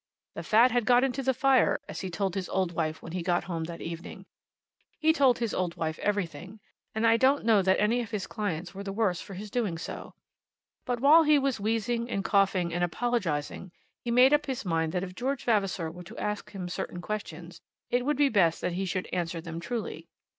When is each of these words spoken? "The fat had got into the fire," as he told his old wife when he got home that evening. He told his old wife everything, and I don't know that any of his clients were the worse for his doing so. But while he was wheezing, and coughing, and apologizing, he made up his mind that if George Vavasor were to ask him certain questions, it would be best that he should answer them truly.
"The 0.33 0.41
fat 0.41 0.71
had 0.71 0.85
got 0.87 1.03
into 1.03 1.21
the 1.21 1.31
fire," 1.31 1.79
as 1.87 2.01
he 2.01 2.09
told 2.09 2.33
his 2.33 2.49
old 2.49 2.71
wife 2.71 3.03
when 3.03 3.11
he 3.11 3.21
got 3.21 3.43
home 3.43 3.65
that 3.65 3.81
evening. 3.81 4.25
He 4.97 5.13
told 5.13 5.37
his 5.37 5.53
old 5.53 5.75
wife 5.77 5.99
everything, 5.99 6.59
and 6.95 7.05
I 7.05 7.17
don't 7.17 7.45
know 7.45 7.61
that 7.61 7.79
any 7.79 8.01
of 8.01 8.09
his 8.09 8.25
clients 8.25 8.73
were 8.73 8.81
the 8.81 8.91
worse 8.91 9.21
for 9.21 9.35
his 9.35 9.51
doing 9.51 9.77
so. 9.77 10.15
But 10.85 11.01
while 11.01 11.21
he 11.21 11.37
was 11.37 11.59
wheezing, 11.59 12.09
and 12.09 12.25
coughing, 12.25 12.73
and 12.73 12.83
apologizing, 12.83 13.73
he 14.03 14.09
made 14.09 14.33
up 14.33 14.47
his 14.47 14.65
mind 14.65 14.91
that 14.93 15.03
if 15.03 15.13
George 15.13 15.43
Vavasor 15.43 15.91
were 15.91 16.03
to 16.05 16.17
ask 16.17 16.49
him 16.49 16.67
certain 16.67 16.99
questions, 16.99 17.61
it 17.91 18.03
would 18.03 18.17
be 18.17 18.27
best 18.29 18.59
that 18.61 18.73
he 18.73 18.85
should 18.85 19.05
answer 19.13 19.39
them 19.39 19.59
truly. 19.59 20.07